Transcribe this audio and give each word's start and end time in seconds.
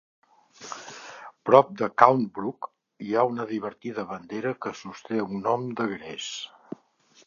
Prop 1.49 1.69
de 1.81 1.89
Cound 2.03 2.25
Brook, 2.39 2.69
hi 3.09 3.13
ha 3.19 3.27
una 3.35 3.47
divertida 3.55 4.09
bandera 4.15 4.59
que 4.65 4.77
sosté 4.85 5.25
un 5.31 5.41
gnom 5.41 5.73
de 5.83 5.91
gres. 5.97 6.37